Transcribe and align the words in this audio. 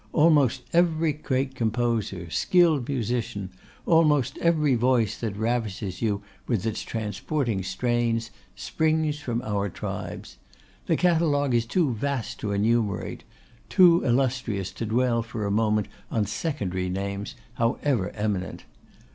Almost 0.13 0.63
every 0.73 1.13
great 1.13 1.53
composer, 1.53 2.27
skilled 2.31 2.89
musician, 2.89 3.51
almost 3.85 4.35
every 4.39 4.73
voice 4.73 5.15
that 5.17 5.37
ravishes 5.37 6.01
you 6.01 6.23
with 6.47 6.65
its 6.65 6.81
transporting 6.81 7.61
strains, 7.61 8.31
springs 8.55 9.19
from 9.19 9.43
our 9.43 9.69
tribes. 9.69 10.37
The 10.87 10.97
catalogue 10.97 11.53
is 11.53 11.67
too 11.67 11.93
vast 11.93 12.39
to 12.39 12.51
enumerate; 12.51 13.23
too 13.69 14.03
illustrious 14.03 14.71
to 14.71 14.87
dwell 14.87 15.21
for 15.21 15.45
a 15.45 15.51
moment 15.51 15.87
on 16.09 16.25
secondary 16.25 16.89
names, 16.89 17.35
however 17.61 18.09
eminent. 18.15 18.63